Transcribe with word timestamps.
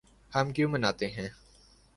ہم 0.33 0.51
کیوں 0.51 0.69
مناتے 0.69 1.07
ہیں 1.07 1.29